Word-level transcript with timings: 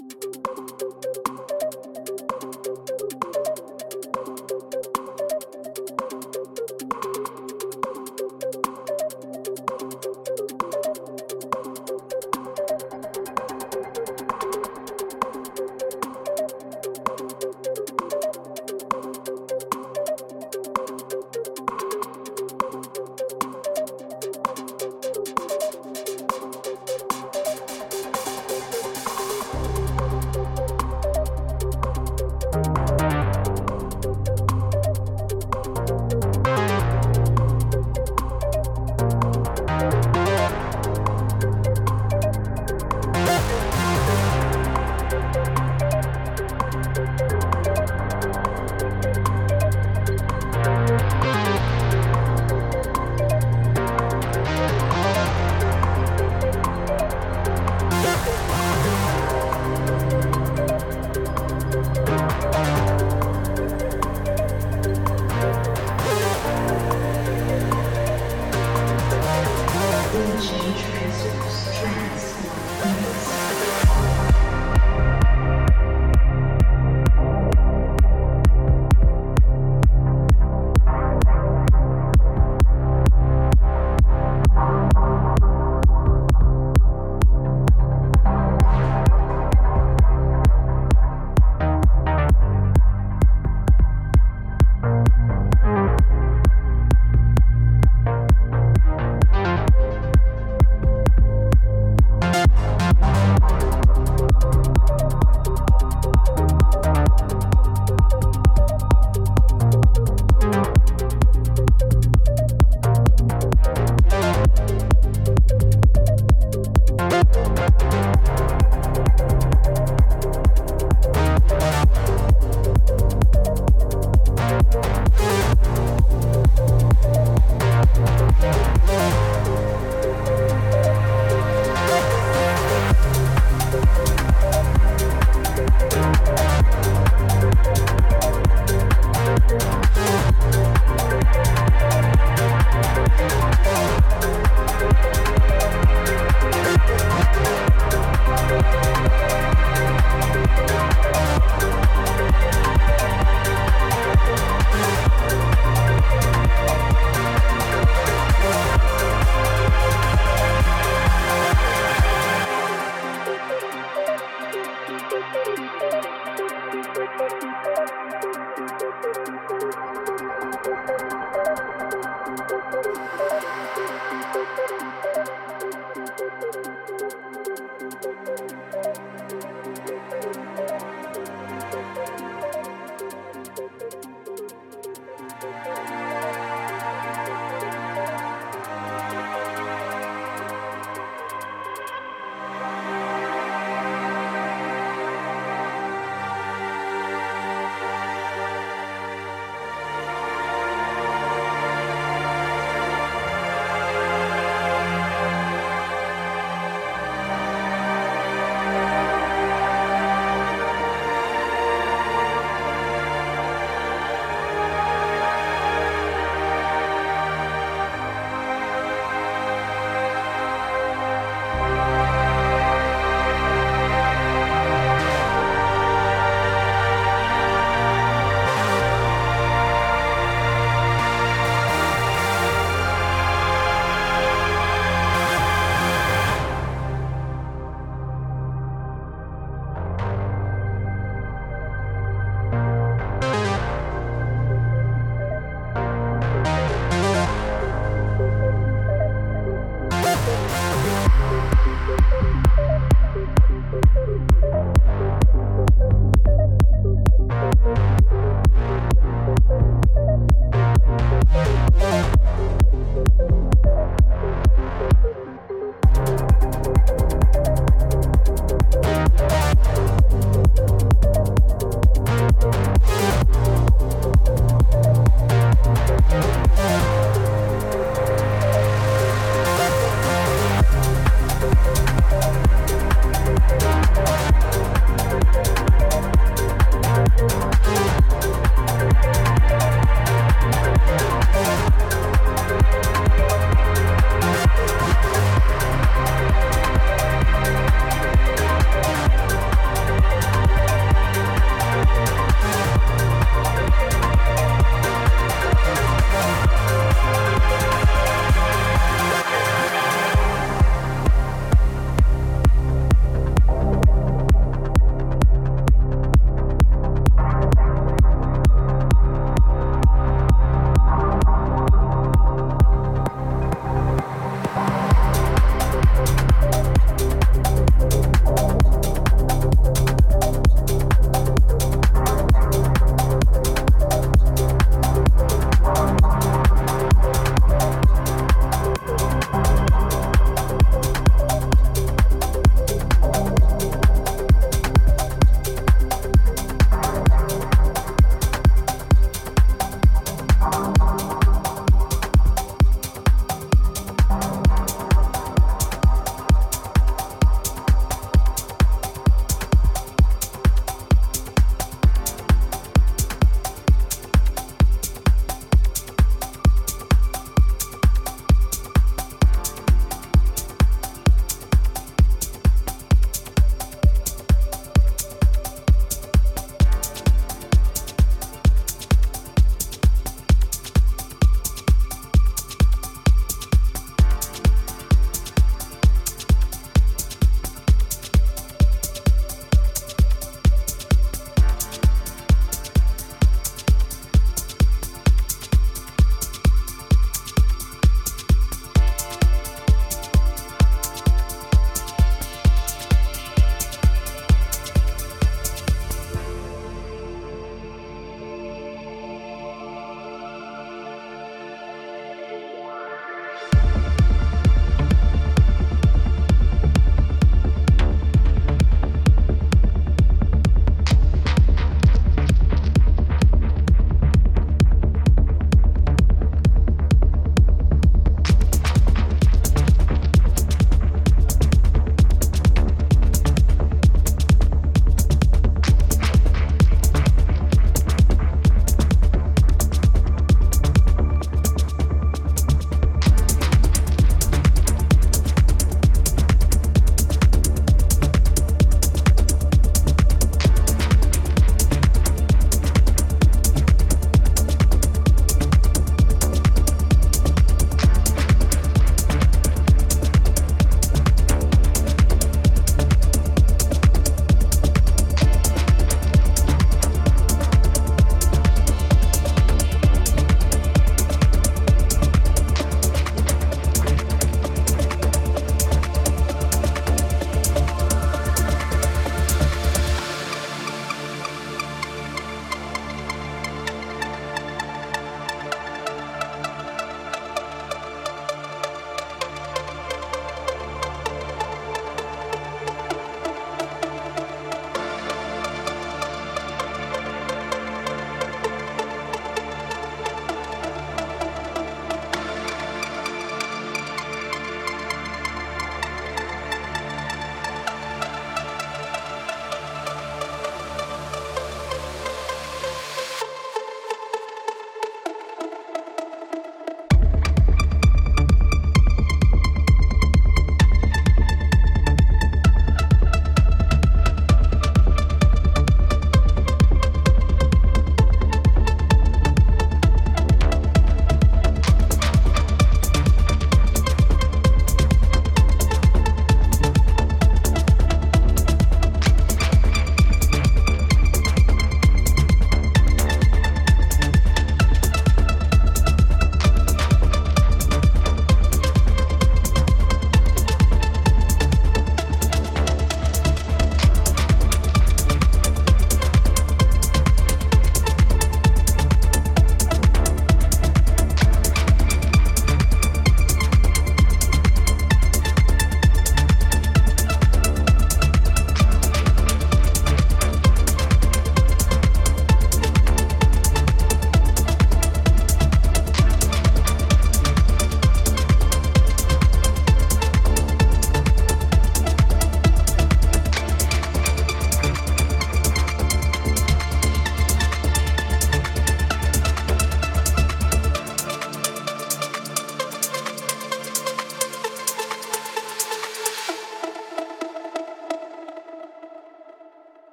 Música 0.00 0.99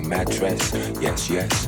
mattress. 0.00 0.72
Yes, 1.00 1.30
yes. 1.30 1.67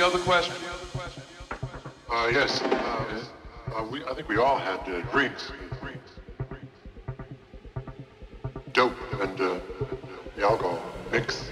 Any 0.00 0.08
other 0.08 0.18
questions? 0.20 0.56
Uh, 2.10 2.30
yes. 2.32 2.62
Uh, 2.62 3.22
uh, 3.76 3.84
we, 3.84 4.02
I 4.06 4.14
think 4.14 4.28
we 4.28 4.38
all 4.38 4.56
had 4.56 4.80
uh, 4.88 5.02
drinks. 5.12 5.52
Dope 8.72 8.96
and 9.20 9.38
uh, 9.38 9.58
the 10.36 10.42
alcohol 10.42 10.80
mix. 11.12 11.50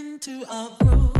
Into 0.00 0.42
a 0.50 0.70
groove. 0.82 1.19